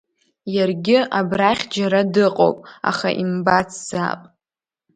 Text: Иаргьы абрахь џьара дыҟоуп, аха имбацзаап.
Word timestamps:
Иаргьы 0.55 0.97
абрахь 1.19 1.63
џьара 1.73 2.01
дыҟоуп, 2.13 2.57
аха 2.89 3.09
имбацзаап. 3.23 4.21